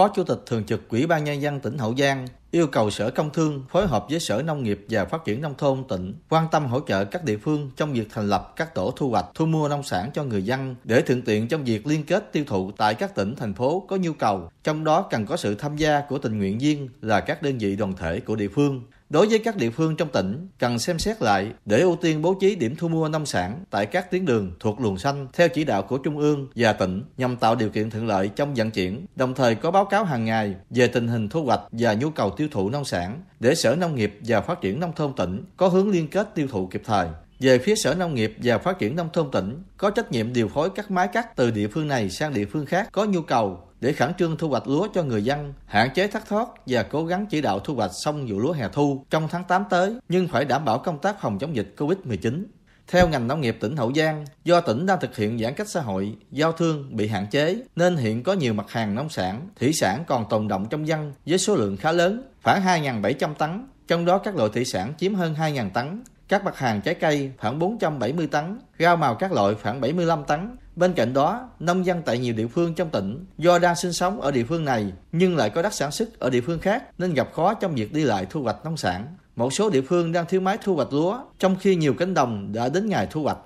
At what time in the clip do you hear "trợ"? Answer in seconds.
6.80-7.04